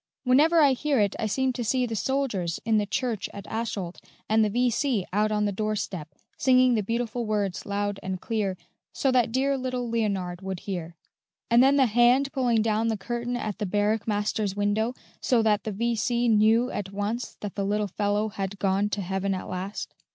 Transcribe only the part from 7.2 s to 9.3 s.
words loud and clear, so